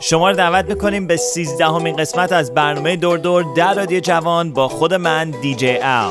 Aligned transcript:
شما 0.00 0.30
رو 0.30 0.36
دعوت 0.36 0.64
می‌کنیم 0.64 1.06
به 1.06 1.16
سیزدهمین 1.16 1.96
قسمت 1.96 2.32
از 2.32 2.54
برنامه 2.54 2.96
دور 2.96 3.18
دور 3.18 3.44
در 3.56 3.74
رادیو 3.74 4.00
جوان 4.00 4.52
با 4.52 4.68
خود 4.68 4.94
من 4.94 5.30
دیجی 5.30 5.78
ال. 5.82 6.10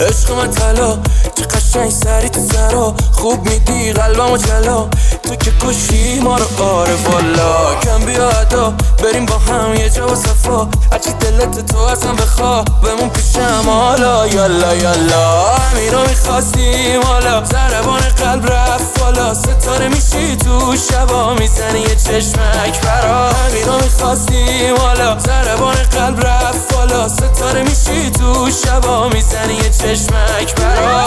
عشق 0.00 0.32
من 0.32 0.50
طلا 0.50 0.98
چه 1.34 1.44
قشنگ 1.44 1.90
سری 1.90 2.28
تو 2.28 2.40
سرا. 2.40 2.94
خوب 3.12 3.48
میدی 3.48 3.92
قلبمو 3.92 4.36
جلا. 4.36 4.88
تو 5.30 5.36
که 5.36 5.52
کشی 5.60 6.20
ما 6.20 6.36
رو 6.36 6.64
آره 6.64 6.94
والا. 6.94 7.74
کم 7.74 8.04
بیا 8.04 8.28
ادا 8.28 8.74
بریم 9.02 9.26
با 9.26 9.38
هم 9.38 9.74
یه 9.74 9.90
جا 9.90 10.06
و 10.06 10.14
صفا. 10.14 10.68
هرچی 10.92 11.12
دلت 11.12 11.66
تو 11.72 11.78
ازم 11.78 12.16
بخوا 12.16 12.62
بمون 12.62 13.08
پیشم 13.08 13.62
حالا. 13.66 14.26
یالا 14.26 14.74
یالا. 14.74 15.54
همین 15.54 15.92
رو 15.92 16.00
می‌خواستیم 16.08 17.02
حالا. 17.02 17.44
زربان 17.44 18.00
قلب 18.00 18.52
رفت 18.52 19.00
بالا. 19.00 19.34
ستاره 19.34 19.88
میشی 19.88 20.36
تو 20.36 20.76
شبا. 20.76 21.34
می‌زنی 21.34 21.80
یه 21.80 21.94
چشمک 21.94 22.80
برا 22.82 23.28
همین 23.28 23.66
رو 23.66 23.74
می‌خواستیم 23.82 24.76
حالا. 24.76 25.18
زربان 25.18 25.74
قلب 25.74 26.26
رفت 26.26 26.74
بالا. 26.74 27.08
ستاره 27.08 27.62
میشی 27.62 28.10
تو 28.10 28.50
شبا. 28.64 29.08
می‌زنی 29.08 29.54
یه 29.54 29.70
چشمک 29.70 30.54
برا 30.54 31.04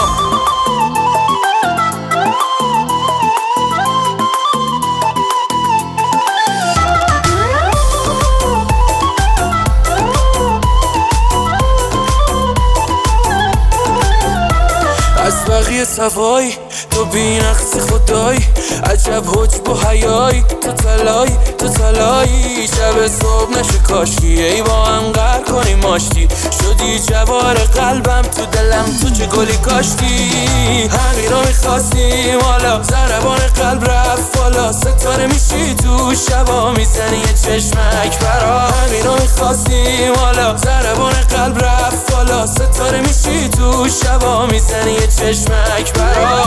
بقیه 15.74 15.86
سوای 15.86 16.54
تو 16.92 17.06
بی 17.06 17.40
نقص 17.40 17.78
خدای. 17.78 18.38
عجب 18.84 19.24
حجب 19.28 19.70
و 19.70 19.88
حیای 19.88 20.44
تو 20.62 20.72
تلای 20.72 21.30
تو 21.58 21.68
تلایی 21.70 22.68
شب 22.68 23.08
صبح 23.08 23.60
نشه 23.60 23.78
کاشی 23.78 24.42
ای 24.44 24.62
با 24.62 24.86
هم 24.86 25.12
قر 25.12 25.42
کنی 25.42 25.76
ماشتی 25.76 26.28
شدی 26.64 27.00
جوار 27.00 27.56
قلبم 27.56 28.22
تو 28.22 28.46
دلم. 28.46 28.86
تو 29.02 29.10
چه 29.10 29.26
گلی 29.26 29.58
کاشتی؟ 29.58 30.32
همین 30.88 31.32
رو 31.32 31.40
می‌خواستیم 31.48 32.40
حالا 32.42 32.84
زربان 32.84 33.38
قلب 33.38 33.90
رفت 33.90 34.38
بالا. 34.38 34.72
ستاره 34.72 35.28
میشی 35.28 35.76
تو 35.76 36.16
شبا. 36.16 36.72
می‌زنی 36.72 37.18
یه 37.18 37.34
چشمک 37.44 38.20
برا 38.20 38.60
همین 38.60 39.06
رو 39.06 39.14
می‌خواستیم 39.22 40.14
حالا 40.16 40.58
زربان 40.58 41.14
قلب 41.14 41.66
رفت 41.66 42.12
بالا. 42.12 42.48
ستاره 42.48 43.02
میشی 43.02 43.50
تو 43.50 43.88
شبا. 44.04 44.46
می‌زنی 44.46 44.92
یه 44.92 45.08
چشمک 45.08 45.94
برا 45.94 46.44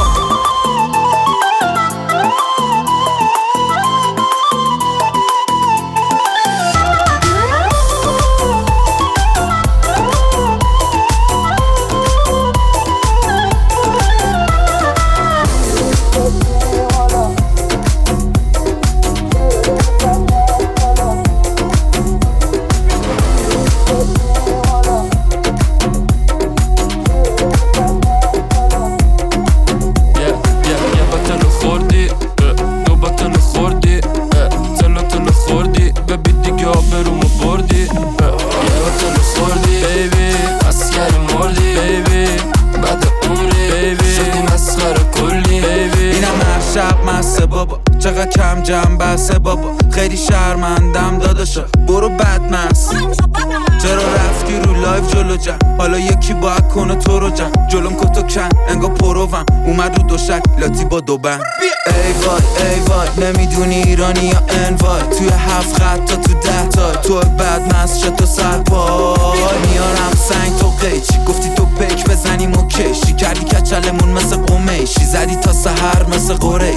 جم 55.36 55.58
حالا 55.78 55.98
یکی 55.98 56.34
باید 56.34 56.68
کنه 56.68 56.94
تو 56.94 57.18
رو 57.18 57.30
جم 57.30 57.52
جلوم 57.68 57.96
کتو 57.96 58.22
کن 58.22 58.48
انگا 58.68 58.88
پروم 58.88 59.44
اومد 59.66 59.96
رو 59.98 60.08
دوشک 60.08 60.42
لاتی 60.58 60.84
با 60.84 61.00
دو 61.00 61.18
بند. 61.18 61.40
ای 61.86 62.12
وای 62.12 62.72
ای 62.72 62.80
وای 62.80 63.32
نمی‌دونی 63.32 63.74
ایرانی 63.74 64.20
یا 64.20 64.42
انوای. 64.48 65.02
توی 65.18 65.28
هفت 65.28 65.82
خط 65.82 66.04
تا 66.04 66.16
تو 66.16 66.34
ده 66.34 66.68
تای 66.68 66.96
تو 67.02 67.20
بد 67.20 67.74
مست 67.74 67.98
شد 67.98 68.16
تو 68.16 68.26
سر 68.26 68.58
پای. 68.58 69.38
میارم 69.70 70.12
سنگ 70.28 70.58
تو 70.58 70.68
قیچی 70.80 71.24
گفتی 71.26 71.48
تو 71.56 71.64
پیک 71.64 72.04
بزنیم 72.04 72.52
و 72.52 72.68
کشی 72.68 73.12
کردی 73.12 73.44
کچلمون 73.44 74.08
مثل 74.08 74.36
قمیشی 74.36 75.04
زدی 75.04 75.36
تا 75.36 75.52
سهر 75.52 76.06
مثل 76.14 76.34
خوردی 76.34 76.76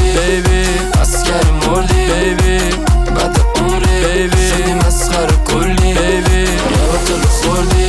بیبی 0.00 0.64
اسکر 1.02 1.50
مردی. 1.66 1.94
بیبی 1.94 2.58
بعد 3.16 3.40
عمری 3.56 4.12
بیبی 4.12 4.48
شدی 4.48 4.74
مسخره 4.74 5.36
کلی. 5.46 5.94
بیبی 5.94 6.48
یه 6.88 6.94
بطل 6.94 7.28
خوردی 7.28 7.28
اسکر 7.28 7.87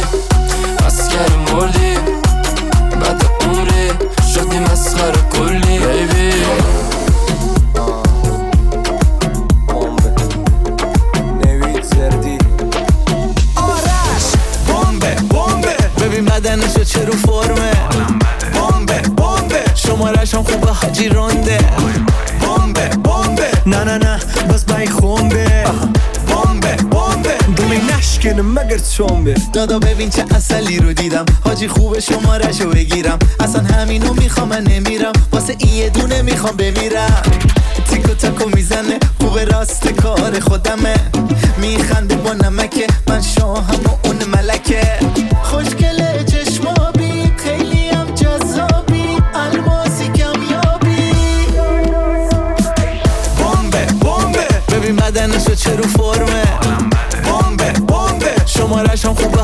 چومبه 28.99 29.35
دادا 29.53 29.79
ببین 29.79 30.09
چه 30.09 30.25
اصلی 30.35 30.79
رو 30.79 30.93
دیدم. 30.93 31.25
حاجی 31.43 31.67
خوب 31.67 31.99
شمارش 31.99 32.61
رو 32.61 32.69
بگیرم. 32.69 33.19
اصلا 33.39 33.61
همینو 33.61 34.13
می‌خوام 34.13 34.47
من 34.47 34.63
نمیرم. 34.63 35.11
واسه 35.31 35.55
این 35.59 35.73
یه 35.73 35.89
دونه 35.89 36.21
می‌خوام 36.21 36.55
بمیرم. 36.55 37.21
تیکو 37.89 38.13
تاکو 38.13 38.49
می‌زنه 38.55 38.99
خوب 39.21 39.39
راست 39.39 39.87
کار 39.87 40.39
خودمه. 40.39 40.95
میخنده 41.57 42.15
با 42.15 42.33
نمکه 42.33 42.87
من 43.07 43.21
شاهم 43.21 43.79
و 43.85 44.07
اون 44.07 44.17
ملکه. 44.25 44.99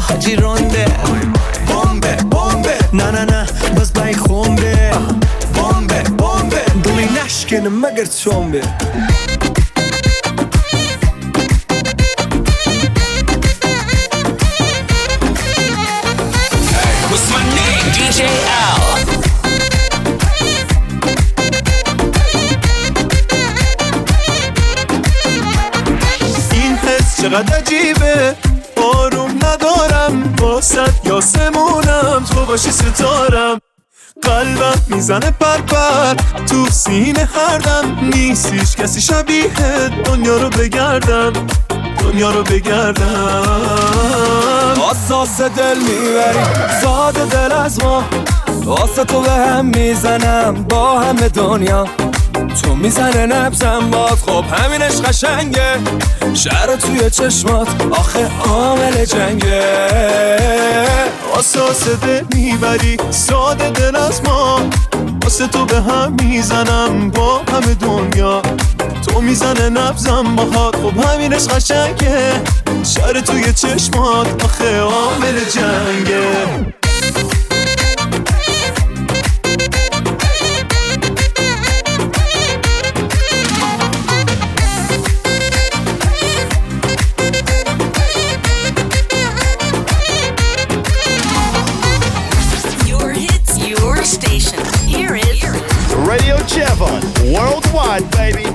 حاجی 0.09 0.35
رونده 0.35 0.85
بمبه 1.67 2.15
بمبه. 2.15 2.77
نه 2.93 3.11
نه 3.11 3.25
نه 3.25 3.45
بس 3.77 3.91
بای 3.91 4.13
خونده. 4.13 4.91
بمبه 5.55 6.03
بمبه. 6.03 6.61
دومی 6.83 7.07
نشکنه 7.25 7.69
مگر 7.69 8.05
چومبه 8.05 8.61
What's 17.11 17.45
چقدر 27.21 27.57
عجیبه. 27.57 28.44
واسد 30.65 31.05
یاسمونم. 31.05 32.25
تو 32.33 32.45
باشی 32.45 32.71
ستارم. 32.71 33.59
قلبم 34.21 34.81
می‌زنه 34.87 35.31
پر 35.31 35.57
پر 35.57 36.13
تو 36.45 36.65
سینه 36.71 37.29
هر 37.35 37.57
دم 37.57 38.09
نیستیش 38.13 38.75
کسی 38.75 39.01
شبیه 39.01 39.89
دنیا 40.05 40.37
رو 40.37 40.49
بگردم. 40.49 41.33
دنیا 41.99 42.31
رو 42.31 42.43
بگردم. 42.43 43.05
آساس 44.89 45.41
دل 45.41 45.77
می‌بری. 45.77 46.39
زاد 46.81 47.13
دل 47.13 47.51
از 47.51 47.83
ما. 47.83 48.03
واسه 48.63 49.03
تو 49.03 49.21
به 49.21 49.31
هم 49.31 49.65
می‌زنم. 49.65 50.63
با 50.63 50.99
همه 50.99 51.29
دنیا. 51.29 51.87
تو 52.47 52.75
می‌زنه 52.75 53.25
نبزم 53.25 53.89
باد 53.91 54.17
خب 54.27 54.43
همینش 54.51 55.01
قشنگه. 55.01 55.77
شهر 56.33 56.75
توی 56.75 57.09
چشمات 57.09 57.67
آخه 57.91 58.31
عامل 58.49 59.05
جنگه. 59.05 59.61
آساس 61.35 61.87
ده 61.87 62.25
می‌بری 62.35 62.97
ساده 63.11 63.69
دل 63.69 63.95
از 63.95 64.21
ما. 64.23 64.61
واسه 65.23 65.47
تو 65.47 65.65
به 65.65 65.81
هم 65.81 66.15
می‌زنم 66.21 67.09
با 67.09 67.37
همه 67.37 67.73
دنیا. 67.73 68.41
تو 69.07 69.21
می‌زنه 69.21 69.69
نبزم 69.69 70.35
باهات 70.35 70.75
خب 70.75 70.97
همینش 70.97 71.47
قشنگه. 71.47 72.41
شهر 72.83 73.21
توی 73.21 73.53
چشمات 73.53 74.43
آخه 74.43 74.79
عامل 74.79 75.39
جنگه. 75.39 76.84
right 97.95 98.15
baby. 98.15 98.47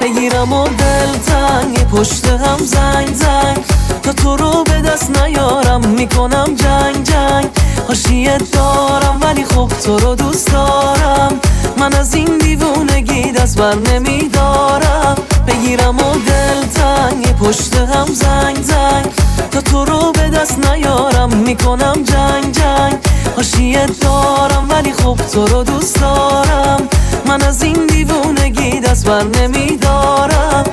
بگیرم 0.00 0.52
و 0.52 0.68
دلتنگ 0.68 1.88
پشت 1.88 2.26
هم 2.26 2.58
زنگ 2.58 3.14
زنگ 3.14 3.58
تا 4.02 4.12
تو 4.12 4.36
رو 4.36 4.64
به 4.64 4.80
دست 4.80 5.22
نیارم 5.22 5.88
می‌کنم 5.88 6.54
جنگ 6.54 7.04
جنگ 7.04 7.46
حاشیه 7.88 8.38
دارم 8.52 9.18
ولی 9.22 9.44
خب 9.44 9.68
تو 9.84 9.98
رو 9.98 10.14
دوست 10.14 10.52
دارم 10.52 11.40
من 11.78 11.94
از 11.94 12.14
این 12.14 12.38
دیوونگی 12.38 13.32
دست 13.32 13.58
بر 13.58 13.74
نمیدارم 13.74 15.16
بگیرم 15.46 15.96
و 15.96 16.14
دلتنگ 16.26 17.36
پشت 17.36 17.74
هم 17.74 18.06
زنگ 18.06 18.62
زنگ 18.62 19.06
تا 19.50 19.60
تو 19.60 19.84
رو 19.84 20.12
به 20.12 20.30
دست 20.30 20.58
نیارم 20.66 21.34
می‌کنم 21.36 22.02
جنگ 22.04 22.52
جنگ 22.52 23.07
حاشیه 23.38 23.86
دارم 23.86 24.66
ولی 24.70 24.92
خب 24.92 25.18
تو 25.32 25.46
رو 25.46 25.62
دوست 25.62 26.00
دارم. 26.00 26.88
من 27.26 27.42
از 27.42 27.62
این 27.62 27.86
دیوونگی 27.86 28.80
دست 28.80 29.06
بر 29.06 29.22
نمیدارم. 29.22 30.64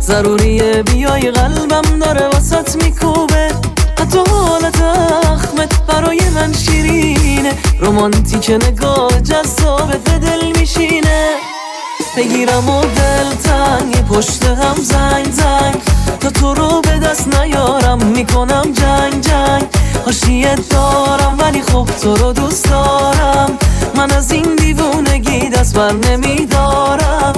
ضروریه 0.00 0.82
بیای 0.82 1.30
قلبم 1.30 1.98
داره 1.98 2.28
وسط 2.28 2.76
میکوب 2.84 3.31
زخمت 4.92 5.86
برای 5.86 6.20
من 6.34 6.52
شیرینه. 6.52 7.52
رومانتیک 7.80 8.50
نگاه 8.50 9.20
جذاب 9.20 9.88
به 9.88 10.18
دل 10.18 10.52
میشینه. 10.58 11.30
بگیرم 12.16 12.68
و 12.68 12.80
دل 12.80 13.34
تنگی 13.44 14.02
پشت 14.02 14.44
هم 14.44 14.74
زنگ 14.82 15.32
زنگ. 15.32 15.82
تا 16.20 16.30
تو 16.30 16.54
رو 16.54 16.80
به 16.80 16.98
دست 16.98 17.28
نیارم 17.34 18.06
می‌کنم 18.06 18.72
جنگ 18.72 19.20
جنگ. 19.20 19.64
حاشیه 20.04 20.54
دارم 20.54 21.36
ولی 21.38 21.62
خوب 21.62 21.86
تو 21.86 22.16
رو 22.16 22.32
دوست 22.32 22.70
دارم. 22.70 23.58
من 23.96 24.10
از 24.12 24.32
این 24.32 24.56
دیوونگی 24.56 25.48
دست 25.48 25.74
بر 25.74 25.92
نمیدارم. 25.92 27.32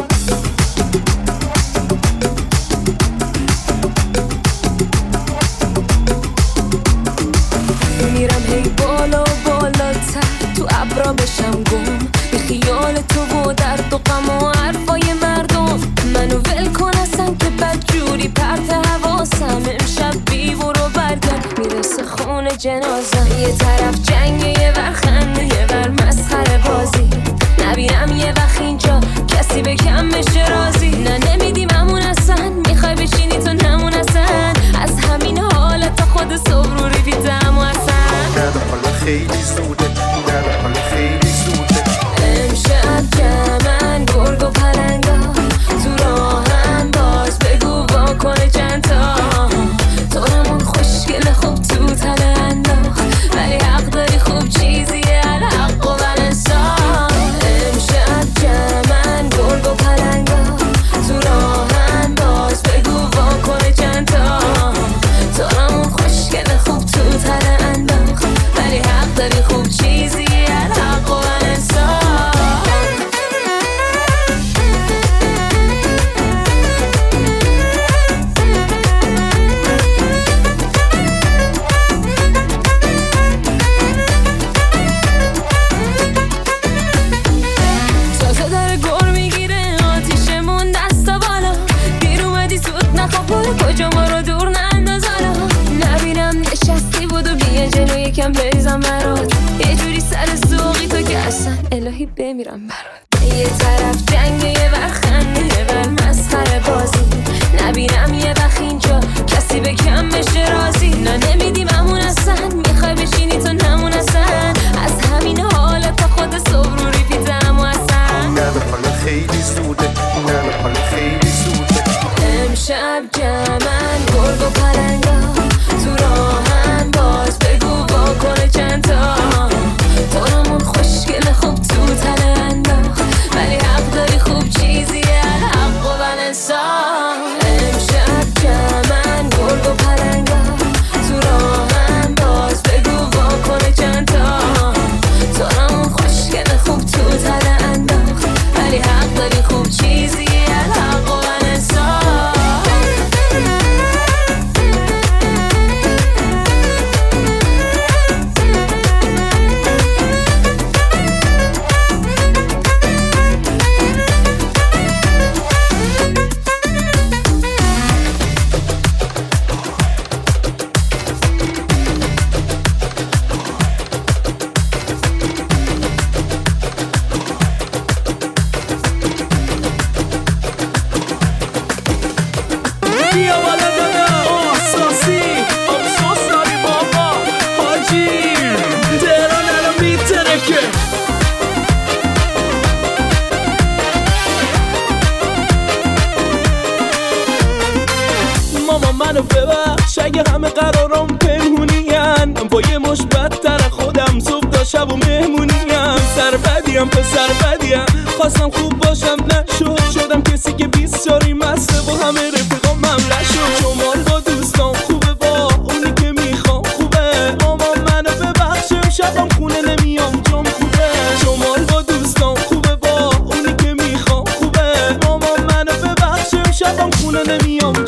شب 204.84 204.92
و 204.92 204.96
مهمونیم. 204.96 205.96
سر 206.16 206.36
بدیم 206.36 206.88
پسر 206.88 207.28
بدیم. 207.42 207.86
خواستم 208.16 208.50
خوب 208.50 208.78
باشم 208.78 209.16
نشد. 209.26 209.90
شدم 209.94 210.22
کسی 210.22 210.52
که 210.52 210.66
بیست 210.66 211.08
شاری 211.08 211.32
مسته 211.32 211.80
با 211.86 211.92
همه 211.92 212.30
رفیقام 212.30 212.78
ممله 212.78 213.22
شد 213.24 213.62
شمال 213.62 214.02
با 214.02 214.20
دوستان 214.20 214.74
خوبه 214.74 215.14
با 215.14 215.48
اونی 215.68 215.92
که 215.94 216.12
می‌خوام 216.12 216.62
خوبه. 216.62 217.36
ماما 217.40 217.74
منو 217.86 218.10
ببخش 218.20 218.72
شبم 218.96 219.28
خونه 219.38 219.62
نمیام 219.62 220.22
جام 220.30 220.44
خوبه. 220.44 220.88
شمال 221.22 221.64
با 221.64 221.82
دوستان 221.82 222.34
خوبه 222.34 222.76
با 222.76 223.10
اونی 223.24 223.54
که 223.56 223.74
می‌خوام 223.82 224.24
خوبه. 224.24 224.98
ماما 225.02 225.36
منو 225.48 225.72
ببخش 225.72 226.34
شبم 226.58 226.90
خونه 226.90 227.22
نمیام 227.22 227.83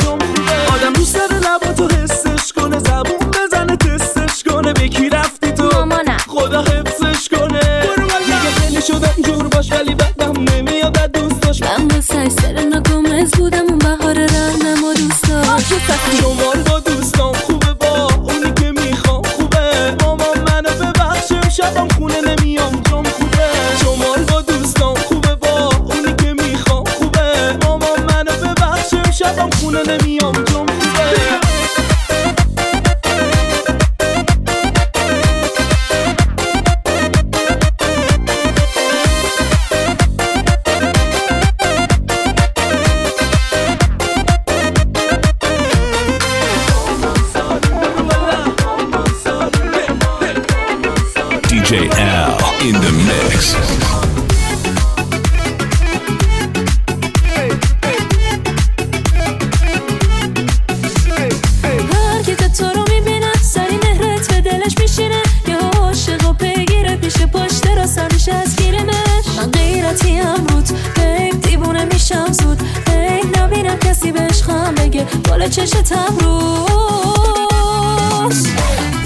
بگه 74.96 75.06
بالا 75.28 75.48
چشتم 75.48 76.16
روز. 76.20 76.48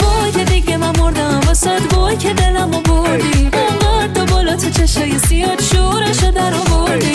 وای 0.01 0.33
که 0.33 0.45
دیگه 0.45 0.77
من 0.77 0.99
مردم 0.99 1.41
واسد 1.47 1.93
وای 1.93 2.17
که 2.17 2.33
دلم 2.35 2.71
رو 2.73 2.81
بردی. 2.81 3.51
انقدر 3.53 4.13
تو 4.15 4.35
بالا 4.35 4.57
تو 4.57 4.71
چشای 4.71 5.19
سیاد 5.19 5.63
شورشو 5.63 6.31
در 6.31 6.55
آوردی. 6.55 7.13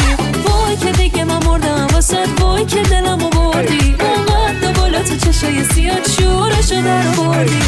وای 0.48 0.78
که 0.78 0.92
دیگه 0.92 1.24
من 1.24 1.46
مردم 1.46 1.88
واسد 1.94 2.40
وای 2.40 2.66
که 2.66 2.82
دلم 2.82 3.20
رو 3.20 3.30
بردی. 3.30 3.96
انقدر 4.00 4.60
تو 4.62 4.82
بالا 4.82 5.04
تو 5.04 5.16
چشای 5.18 5.64
سیاد 5.64 6.10
شورشو 6.10 6.82
در 6.82 7.04
آوردی. 7.18 7.62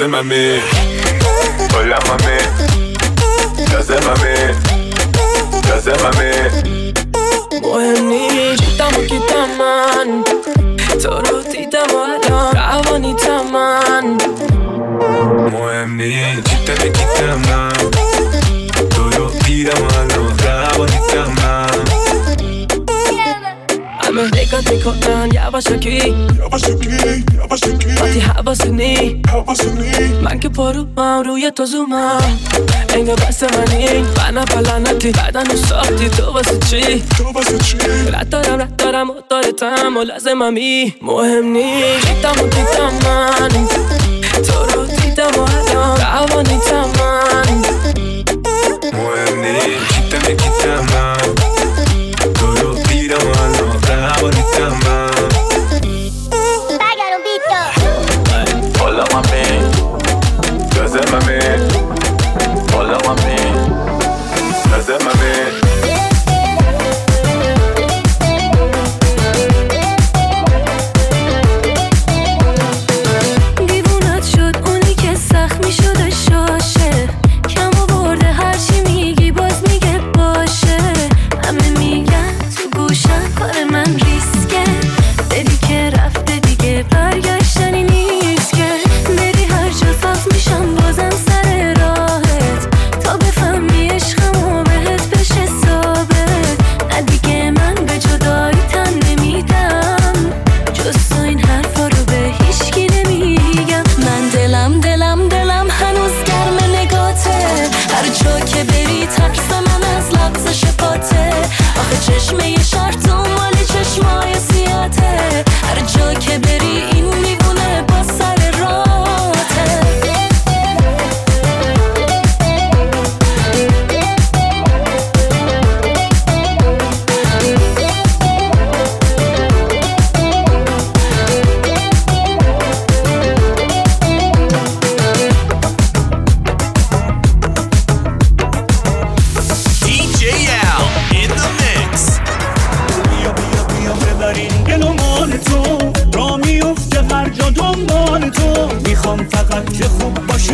ولی 0.00 0.08
لازممی 0.08 0.60
Hola 1.72 1.98
mami, 2.06 2.38
لازممی 3.72 4.36
لازممی 5.68 6.32
مهم 7.62 8.08
نیست 8.08 8.62
جیتم 8.62 8.98
و 8.98 9.02
گیتم 9.02 9.48
من 9.58 10.24
تو 11.02 11.10
رو 11.10 11.42
دیدم 11.42 11.86
و 11.94 11.96
الان 11.96 12.56
روانیتم 12.56 13.46
من 13.52 14.18
مهم 15.52 15.94
نیست 15.94 16.48
جیتم 16.48 16.88
گیتم 16.88 17.54
نگات 24.54 24.72
می‌کنن 24.72 25.30
یواشکی 25.32 26.14
وقتی 28.00 28.20
حواسنی 28.20 29.22
من 30.22 30.40
که 30.40 30.48
پارو 30.48 30.86
هم 30.98 31.22
روی 31.26 31.50
تو 31.50 31.64
زومم 31.64 32.38
انگار 32.94 33.16
بس 33.16 33.42
منی 33.42 34.04
من 34.16 34.44
پلنتی 34.44 35.12
بدن 35.12 35.46
رو 35.46 35.56
ساختی 35.56 36.08
تو 36.08 36.32
واسه 36.32 36.58
چی 36.58 37.02
رد 38.12 38.28
دارم 38.28 38.60
رد 38.60 38.76
دارم 38.76 39.10
و 39.10 39.14
دارتم 39.30 39.96
و 39.96 40.02
لازممی 40.02 40.94
مهم 41.02 41.44
نیست 41.44 42.08
دیدم 42.08 42.30
و 42.30 42.48
دیدم 42.48 42.92
من 43.04 43.48
تو 44.42 44.64
رو 44.74 44.86
دیدم 44.86 45.38
و 45.38 45.42
مهم 45.42 45.94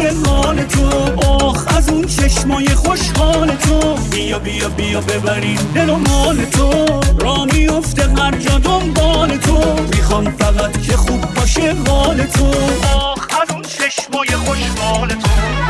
فکر 0.00 0.12
مال 0.12 0.62
تو. 0.64 0.86
آخ 1.26 1.76
از 1.76 1.88
اون 1.88 2.04
چشمای 2.04 2.68
خوشحال 2.68 3.56
تو. 3.56 3.94
بیا 3.94 4.38
بیا 4.38 4.68
بیا 4.68 5.00
ببریم 5.00 5.58
دل 5.74 5.90
و 5.90 5.96
مال 5.96 6.44
تو. 6.44 7.00
را 7.18 7.44
میفته 7.44 8.02
هر 8.02 8.36
جا 8.38 8.58
دنبال 8.58 9.36
تو. 9.36 9.82
می‌خوام 9.96 10.30
فقط 10.30 10.82
که 10.82 10.96
خوب 10.96 11.34
باشه 11.34 11.76
حال 11.88 12.26
تو. 12.26 12.50
آخ 12.96 13.28
از 13.42 13.50
اون 13.50 13.62
چشمای 13.62 14.28
خوشحال 14.28 15.08
تو. 15.08 15.69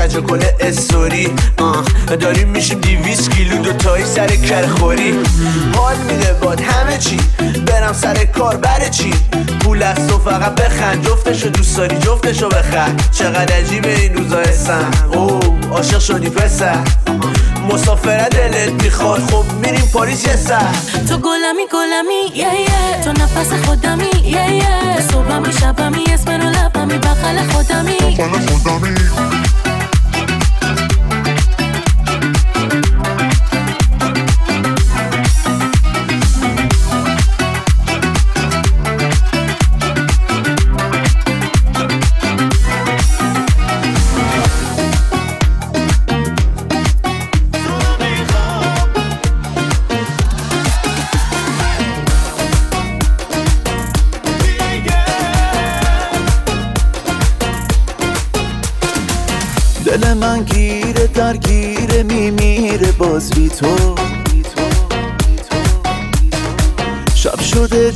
چج 0.00 0.16
و 0.16 0.20
کل 0.20 0.44
استوری. 0.60 1.32
آه 1.58 1.84
داریم 2.16 2.48
میشیم 2.48 2.80
دیویس 2.80 3.28
کیلو 3.28 3.56
دوتایی 3.56 4.04
سر 4.04 4.26
کر 4.26 4.66
خوری. 4.66 5.14
حال 5.76 5.96
میده 5.96 6.32
باد 6.32 6.60
همه 6.60 6.98
چی. 6.98 7.16
برم 7.66 7.92
سر 7.92 8.24
کار 8.24 8.56
بره 8.56 8.90
چی؟ 8.90 9.14
پول 9.60 9.82
از 9.82 10.08
تو 10.08 10.18
فقط 10.18 10.54
بخند 10.54 11.06
جفتشو 11.06 11.48
دوست 11.48 11.76
داری 11.76 11.96
جفتشو 11.96 12.48
بخند 12.48 13.02
چقدر 13.12 13.54
عجیبه 13.54 14.00
این 14.00 14.14
روزا 14.14 14.38
اسم 14.38 14.90
او 15.12 15.40
عاشق 15.72 15.98
شدی 15.98 16.30
پسر. 16.30 16.78
مسافره 17.72 18.28
دلت 18.28 18.82
می‌خواد. 18.82 19.20
خب 19.20 19.44
میریم 19.62 19.90
پاریس 19.92 20.24
یه 20.24 20.36
سر. 20.36 20.72
تو 21.08 21.18
گلمی 21.18 21.66
گلمی 21.72 22.38
یه 22.38 22.60
یه. 22.60 23.04
تو 23.04 23.12
نفس 23.12 23.52
خودمی 23.66 24.10
یه 24.24 24.54
یه. 24.54 25.00
صبحمی 25.12 25.52
شبمی 25.52 26.04
اسم 26.14 26.30
رو 26.30 26.48
لبمی 26.48 26.98
بخل 26.98 27.46
خودمی. 27.52 28.16
دل 28.16 29.49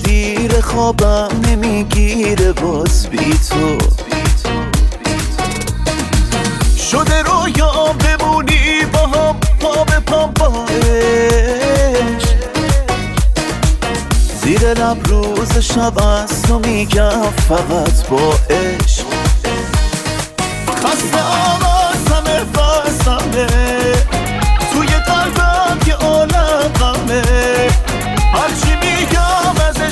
دیر 0.04 0.60
خوابم 0.60 1.28
نمی‌گیره 1.48 2.52
باز 2.52 3.06
بی 3.06 3.38
تو. 3.50 3.78
شده 6.90 7.22
رویا 7.22 7.72
بمونی 7.92 8.84
با 8.92 8.98
هم 8.98 9.40
پا 9.60 9.84
به 9.84 10.00
پا 10.00 10.26
با 10.26 10.64
عشق. 10.64 12.34
زیر 14.42 14.74
لب 14.74 15.08
روز 15.08 15.58
شب 15.58 15.98
از 15.98 16.42
تو 16.42 16.58
میگم 16.58 17.30
فقط 17.48 18.08
با 18.10 18.34
عشق. 18.50 19.04
خسته 20.84 21.22
آوازم 21.22 22.46
بازمه 22.54 23.46
توی 24.72 24.86
قلبم 24.86 25.78
یه 25.86 25.94
عالم 25.94 26.72
غمه 26.80 27.22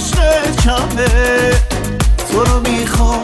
عشق 0.03 0.57
کمه 0.65 1.51
تو 2.31 2.45
رو 2.45 2.61
می‌خوام. 2.61 3.22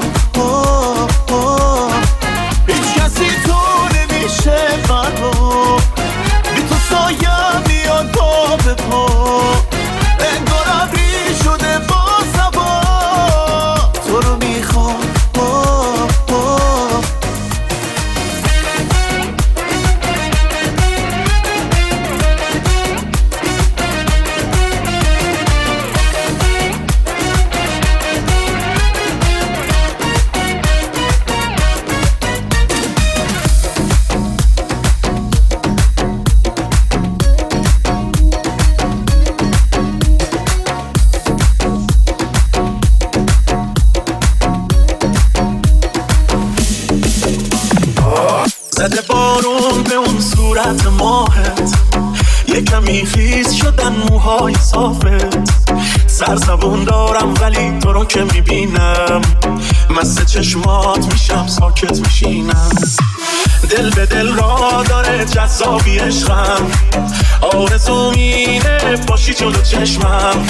که 58.09 58.25
می‌بینم. 58.25 59.21
مست 59.91 60.27
چشمات 60.27 61.13
میشم 61.13 61.47
ساکت 61.47 62.01
میشینم. 62.01 62.71
جذابی 65.39 65.99
عشقم. 65.99 66.67
آرزو 67.55 68.11
مینه 68.11 68.97
باشی 69.07 69.35
جلو 69.35 69.63
چشمم. 69.63 70.47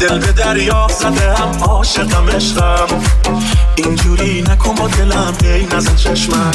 دل 0.00 0.18
به 0.18 0.32
دریا 0.32 0.86
زده 1.00 1.34
هم 1.34 1.64
عاشقم 1.64 2.28
عشقم. 2.28 2.86
اینجوری 3.76 4.42
نکن 4.42 4.74
با 4.74 4.88
دلم 4.88 5.34
هی 5.44 5.66
نزن 5.66 5.96
چشمم. 5.96 6.52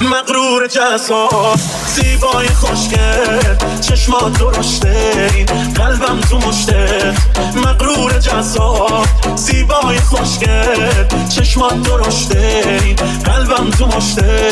مغرور 0.00 0.66
جذاب 0.66 1.58
زیبای 1.86 2.48
خوشگل 2.48 3.80
چشمات 3.80 4.38
درشته 4.38 5.30
این 5.34 5.46
قلبم 5.74 6.20
تو 6.20 6.38
مشته. 6.38 7.14
مغرور 7.56 8.18
جذاب 8.18 9.06
زیبای 9.36 9.98
خوشگل 9.98 11.04
چشمات 11.36 11.82
درشته 11.82 12.80
این 12.84 12.96
قلبم 13.24 13.70
تو 13.70 13.86
مشته. 13.86 14.50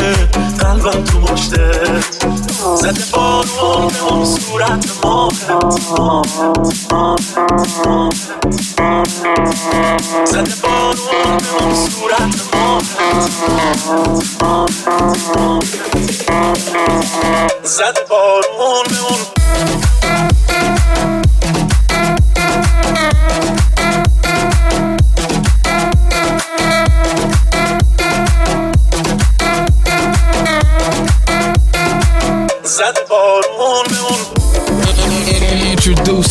قلبم 0.59 1.05
تو 1.05 1.21
مشته. 1.21 1.71
زده 2.53 3.05
بارون 3.13 3.89
به 3.89 4.03
اون 4.13 4.25
صورت 4.25 5.05
ماهت 5.05 5.73
زده 10.25 10.55
بارون 10.63 11.37
به 11.37 11.65
اون 11.65 11.75
صورت 11.75 12.35
ماهت 12.55 13.25
زده 17.65 18.05
بارون 18.09 18.85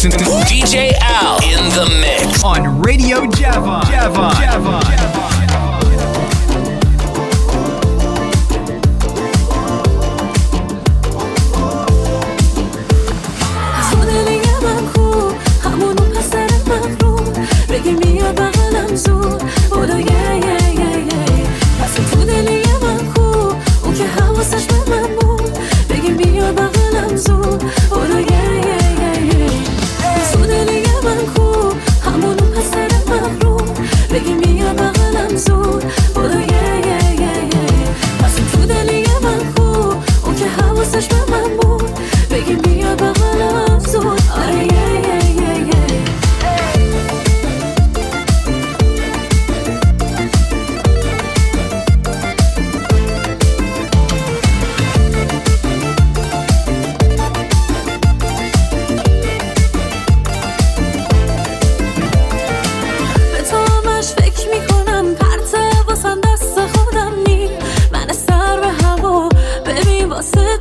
introducing 0.01 0.41
DJ 0.45 0.93
Al 1.01 1.37
in 1.43 1.69
the 1.71 1.85
mix 2.01 2.43
on 2.43 2.81
Radio 2.81 3.25
Java. 3.27 3.81
Java. 3.89 4.31
Java. 4.39 4.79
Java. 4.95 5.32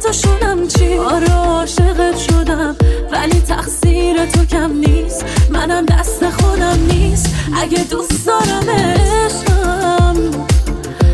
تو 0.03 0.13
شدم 0.13 0.69
چی؟ 0.69 0.95
آره 0.99 1.33
عاشقت 1.33 2.19
شدم 2.19 2.77
ولی 3.13 3.41
تقصیر 3.41 4.27
تو 4.27 4.45
کم 4.45 4.73
نیست. 4.73 5.25
منم 5.51 5.87
دست 5.87 6.31
خودم 6.31 6.79
نیست. 6.89 7.35
اگه 7.57 7.85
دوست 7.85 8.27
دارم 8.27 8.71
عشقم 8.71 10.17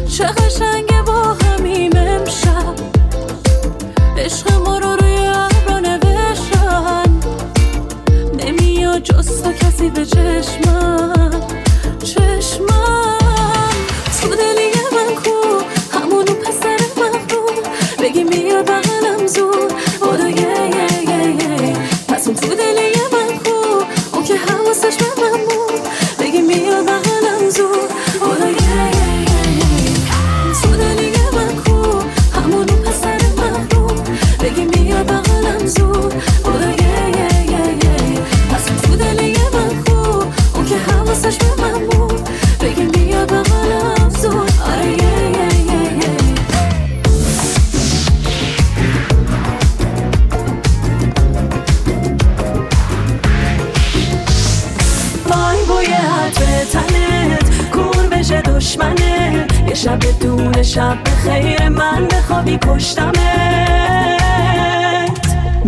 چه 0.09 0.25
قشنگه 0.25 1.03
با 1.03 1.23
همیم 1.23 1.93
امشب. 1.97 2.75
عشق 4.19 4.53
ما 4.53 4.79
رو 4.79 4.97
روی 4.97 5.27
ابرا 5.27 5.79
نوشتن. 5.79 7.21
نمیاد 8.39 9.03
جز 9.03 9.43
تو 9.43 9.53
کسی 9.53 9.91
به 9.91 10.07
چشمم. 10.07 11.31
چشمم 12.05 13.08
Jésus 19.29 19.78
پشتمت 62.57 63.19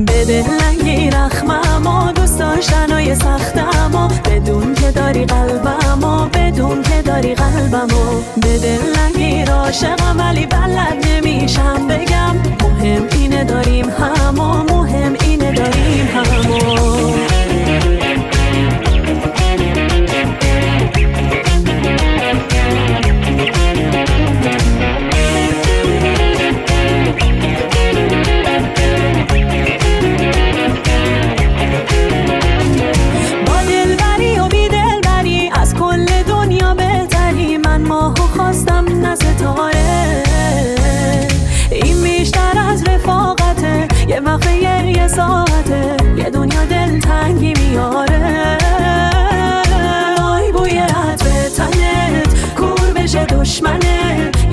بده 0.07 0.45
لنگی 0.61 1.11
رخمم 1.11 1.87
و 1.87 2.13
دوست 2.13 2.39
داشتنای 2.39 3.15
سختم 3.15 3.95
و 3.95 4.09
بدون 4.09 4.75
که 4.75 4.91
داری 4.91 5.25
قلبم 5.25 6.05
و 6.05 6.27
بدون 6.27 6.83
که 6.83 7.03
داری 7.03 7.35
قلبم 7.35 7.89
و 7.97 8.23
بده 8.43 8.79
لنگی 8.97 9.45
راشقم 9.45 10.19
ولی 10.19 10.47
بلد 10.47 11.07
نمیشم 11.09 11.89
بگم. 11.89 12.37
مهم 12.63 13.09
اینه 13.13 13.45
داریم 13.45 13.91
هم 13.91 14.39
و 14.39 14.63
مهم 14.63 15.17
اینه 15.25 15.53
داریم 15.53 16.09
با 16.49 16.81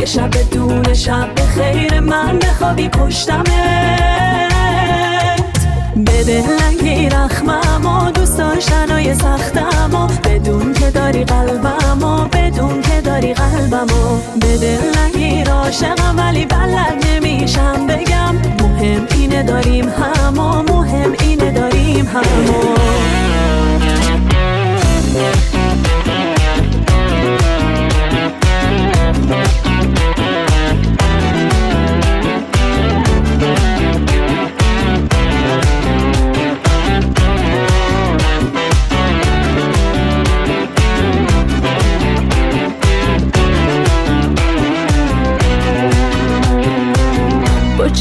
شب 0.08 0.52
دون 0.52 0.94
شب 0.94 1.36
به 1.36 1.42
خیر 1.42 2.00
من 2.00 2.40
بخوابی 2.40 2.90
پشتمت. 2.90 3.48
بده 6.08 6.44
لنگی 6.60 7.10
رخمم 7.10 7.86
و 7.86 8.12
دوست 8.12 8.38
داشتنای 8.38 9.14
سختم 9.14 9.96
و 9.96 10.08
بدون 10.08 10.74
که 10.74 10.92
داری 10.92 11.24
قلبم 11.24 12.04
و 12.04 12.26
بدون 12.26 12.82
که 12.82 13.02
داری 13.02 13.34
قلبم 13.34 13.88
و 13.88 14.18
بده 14.42 14.80
لنگی 14.96 15.44
راشقم 15.44 16.16
ولی 16.18 16.46
بلد 16.46 17.06
نمیشم 17.08 17.88
بگم. 17.88 18.36
مهم 18.62 19.08
اینه 19.16 19.44
داریم 19.44 19.90
هم 19.90 20.40
و 20.40 20.62
مهم 20.62 21.16
اینه 21.20 21.52
داریم 21.52 22.06
هم 22.06 22.22
با 22.48 22.78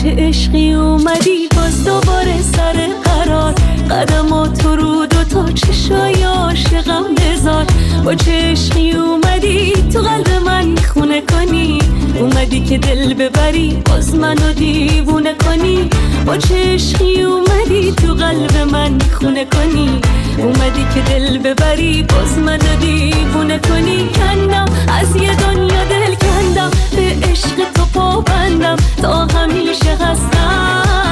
چه 0.07 0.15
عشقی 0.19 0.73
اومدی 0.73 1.49
باز 1.57 1.85
دوباره 1.85 2.43
سر 2.43 2.89
قرار. 3.05 3.53
قدم 3.91 4.47
تو 4.47 4.77
رو 4.77 5.07
دو 5.07 5.25
تا 5.25 5.53
چشای 5.53 6.23
عاشقم 6.23 7.05
بذار. 7.17 7.65
با 8.05 8.15
چه 8.15 8.33
عشقی 8.33 8.93
اومدی 8.93 9.73
تو 9.93 10.01
قلب 10.01 10.29
من 10.47 10.77
خونه 10.77 11.21
کنی؟ 11.21 11.79
اومدی 12.21 12.61
که 12.61 12.79
دل 12.79 13.15
ببری 13.15 13.83
باز 13.87 14.15
منو 14.15 14.53
دیوونه 14.53 15.35
کنی؟ 15.35 15.91
با 16.27 16.33
با 16.33 16.37
چشقی 16.37 17.23
اومدی 17.23 17.93
تو 17.93 18.15
قلب 18.15 18.57
من 18.73 18.99
خونه 19.21 19.45
کنی؟ 19.45 20.01
اومدی 20.39 20.87
که 20.95 21.01
دل 21.01 21.39
ببری 21.39 22.03
باز 22.03 22.39
منو 22.39 22.77
دیوونه 22.81 23.59
کنی؟ 23.59 24.09
کندم 24.09 24.67
از 25.01 25.17
یه 25.17 25.35
دنیا 25.35 25.85
دل 25.85 26.15
کندم. 26.15 26.71
به 26.97 27.29
عشق 27.29 27.76
تو 28.17 28.23
پابندم 28.23 28.77
تا 29.03 29.27
همیشه 29.27 29.97
هستم. 30.01 31.06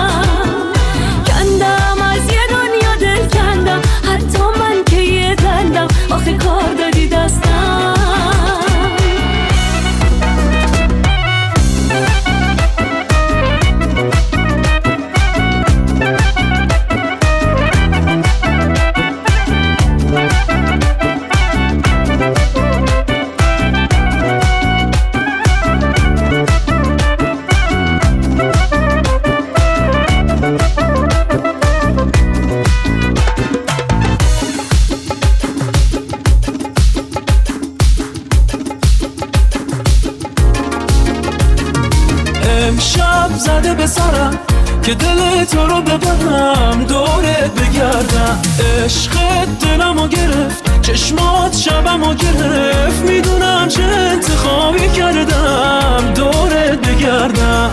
تو 45.45 45.67
رو 45.67 45.81
ببرم 45.81 46.85
دورت 46.89 47.51
بگردم. 47.51 48.39
عشقت 48.85 49.59
دلمو 49.61 50.09
گرفت 50.09 50.83
چشمات 50.83 51.57
شبمو 51.57 52.15
گرفت. 52.15 53.03
می‌دونم 53.03 53.69
چه 53.69 53.83
انتخابی 53.83 54.89
کردم 54.89 56.13
دورت 56.15 56.89
بگردم. 56.89 57.64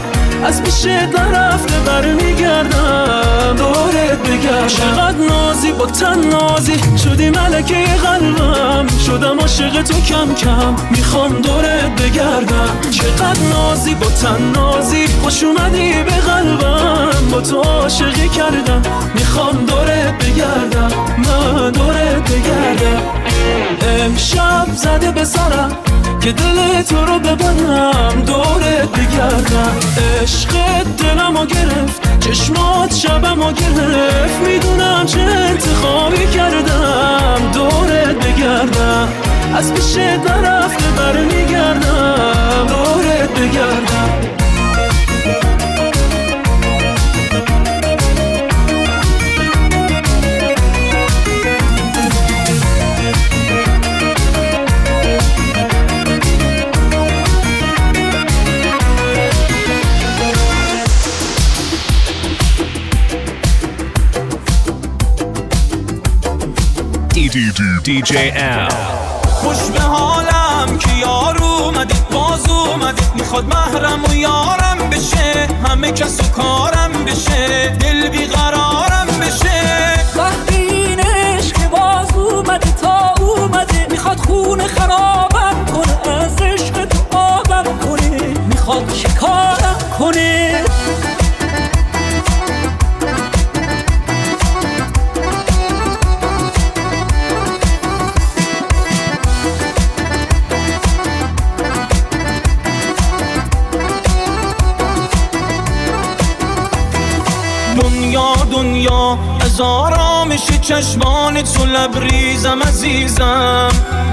از 0.45 0.63
پیشت 0.63 0.87
نرفته 0.87 1.79
برمیگردم 1.85 3.55
دورت 3.57 4.19
بگردم 4.29 4.67
چقدر 4.67 5.17
نازی 5.29 5.71
با 5.71 5.85
تن 5.85 6.19
نازی. 6.19 6.73
شدی 7.03 7.29
ملکه 7.29 7.85
قلبم. 8.03 8.87
شدم 9.05 9.39
عاشق 9.39 9.81
تو 9.81 10.01
کم 10.01 10.33
کم. 10.33 10.75
می‌خوام 10.91 11.41
دورت 11.41 12.01
بگردم. 12.01 12.77
چقدر 12.91 13.41
نازی 13.53 13.95
با 13.95 14.05
تن 14.05 14.51
نازی. 14.55 15.07
خوش 15.07 15.43
اومدی 15.43 15.93
به 16.03 16.11
قلبم. 16.11 17.29
با 17.31 17.41
تو 17.41 17.61
عاشقی 17.61 18.29
کردم. 18.29 18.81
می‌خوام 19.15 19.65
دورت 19.65 20.25
بگردم. 20.25 20.91
من 21.17 21.71
دورت 21.71 22.31
بگردم. 22.31 23.01
امشب 23.81 24.67
زده 24.75 25.11
به 25.11 25.25
سرم. 25.25 25.77
که 26.21 26.31
دل 26.31 26.81
تو 26.81 27.05
رو 27.05 27.19
ببرم 27.19 28.23
دورت 28.25 28.90
بگردم 29.21 29.75
عشقت 30.21 30.97
دلمو 30.97 31.45
گرفت 31.45 32.19
چشمات 32.19 32.95
شبمو 32.95 33.51
گرفت. 33.51 34.39
می‌دونم 34.47 35.05
چه 35.05 35.19
انتخابی 35.19 36.25
کردم. 36.27 37.51
دورت 37.53 38.15
بگردم. 38.15 39.07
از 39.55 39.73
پیشت 39.73 39.97
نرفته 39.97 40.85
برمیگردم. 40.97 42.67
دورت 42.67 43.29
بگردم. 43.39 44.40
DJ 67.85 68.13
Al. 68.35 68.71
خوش 69.23 69.57
به 69.73 69.79
حالم 69.79 70.77
که 70.77 70.89
یار 71.01 71.43
اومدی 71.43 71.93
باز 72.11 72.49
اومدی 72.49 73.03
می‌خواد 73.15 73.45
محرم 73.45 74.03
و 74.09 74.13
یارم 74.13 74.89
بشه 74.91 75.47
همه 75.67 75.91
کس 75.91 76.19
و 76.19 76.23
کارم 76.23 76.91
بشه 77.05 77.69
دل 77.69 78.09
بیقرارم 78.09 78.80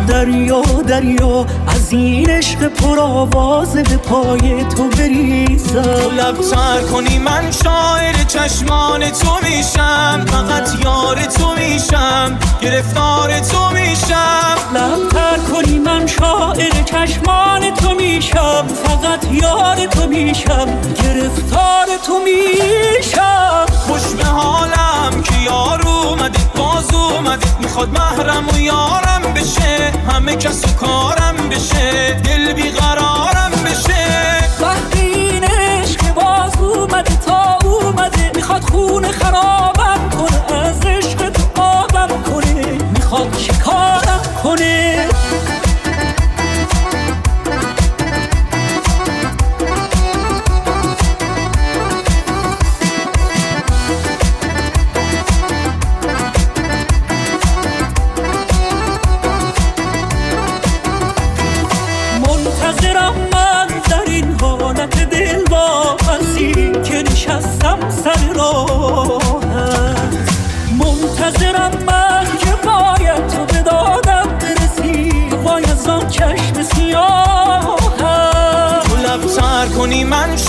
دریا 0.08 0.62
دریا 0.62 1.46
از 1.66 1.92
این 1.92 2.30
عشق 2.30 2.68
پر 2.68 2.98
آوازه 2.98 3.82
به 3.82 3.96
پای 3.96 4.64
تو 4.64 4.78
تو 4.78 4.88
بریزم 4.88 6.10
لبتر 6.16 6.80
کنی 6.92 7.18
من 7.18 7.50
شاعر 7.64 8.14
چشمان 8.28 9.10
تو 9.10 9.38
میشم. 9.42 10.24
فقط 10.26 10.84
یار 10.84 11.16
تو 11.16 11.54
میشم 11.54 12.38
گرفتار 12.60 13.40
تو 13.40 13.70
میشم. 13.70 14.56
لبتر 14.74 15.38
کنی 15.52 15.78
من 15.78 16.06
شاعر 16.06 16.82
چشمان 16.84 17.70
تو 17.74 17.94
میشم. 17.94 18.66
فقط 18.84 19.32
یار 19.32 19.86
تو 19.86 20.06
میشم 20.06 20.66
گرفتار 21.02 21.86
تو 22.06 22.18
میشم. 22.24 23.66
خوش 23.86 24.02
به 24.18 24.24
حالم 24.24 25.22
که 25.22 25.34
یار 25.44 25.88
اومدی 25.88 26.42
باز 26.56 26.94
اومدی 26.94 27.46
می‌خواد 27.60 27.88
محرم 27.88 28.48
و 28.48 28.57
همه 30.28 30.36
کس 30.36 30.64
و 30.64 30.68
کارم 30.68 31.48
بشه 31.50 32.14
دل 32.24 32.52
بیقرارم 32.52 33.50
بشه. 33.64 34.04
وقتی 34.60 35.00
این 35.00 35.44
عشق 35.44 36.14
باز 36.14 36.56
اومده 36.60 37.16
تا 37.16 37.58
اومده 37.64 38.32
می‌خواد 38.34 38.62
خونه 38.62 39.12
خرابم 39.12 39.67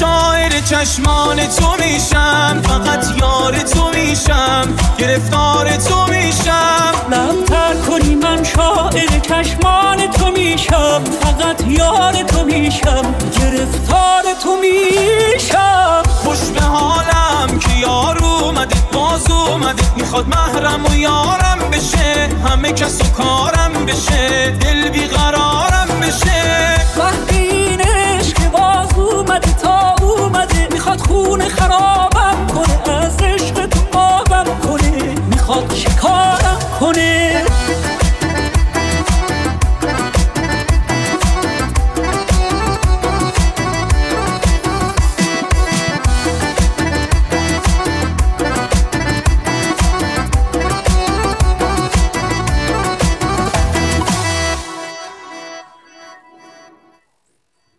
شاعر 0.09 0.49
چشمان 0.49 1.47
تو 1.47 1.75
میشم 1.79 2.61
فقط 2.63 3.05
یار 3.17 3.53
تو 3.53 3.89
میشم 3.95 4.75
گرفتار 4.97 5.75
تو 5.77 6.07
میشم. 6.07 6.93
لبتر 7.11 7.73
کنی 7.87 8.15
من 8.15 8.43
شاعر 8.43 9.19
چشمان 9.19 10.11
تو 10.11 10.31
میشم 10.31 11.03
فقط 11.21 11.67
یار 11.67 12.13
تو 12.13 12.43
میشم 12.43 13.15
گرفتار 13.39 14.23
تو 14.43 14.57
میشم. 14.61 16.03
خوش 16.23 16.39
به 16.39 16.61
حالم 16.61 17.59
که 17.59 17.71
یار 17.81 18.23
اومده 18.23 18.75
باز 18.93 19.31
اومده 19.31 19.83
می‌خواد 19.97 20.27
محرم 20.27 20.85
و 20.85 20.95
یارم 20.95 21.59
بشه 21.71 22.29
همه 22.45 22.71
کس 22.71 23.01
و 23.01 23.09
کارم 23.23 23.85
بشه 23.85 24.49
دل 24.49 24.89
بیقرارم 24.89 25.87
بشه. 26.01 26.41
وقتی 26.97 27.58
اومده 29.11 29.53
تا 29.53 29.95
اومده 30.01 30.67
می‌خواد 30.71 30.99
خونه 30.99 31.49
خرابم 31.49 32.47
کنه. 32.55 32.95
از 32.95 33.17
عشق 33.17 33.65
تو 33.65 33.79
آبم 33.99 34.45
کنه 34.63 35.15
می‌خواد 35.29 35.73
شکارم 35.73 36.57
کنه 36.79 36.88